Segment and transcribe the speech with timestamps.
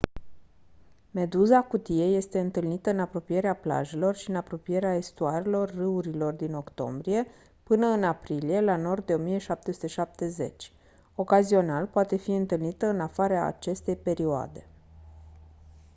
[1.11, 7.25] meduza cutie este întâlnită în apropierea plajelor și în apropierea estuarelor râurilor din octombrie
[7.63, 10.73] până în aprilie la nord de 1770
[11.15, 14.67] ocazional poate fi întâlnită în afara acestei perioade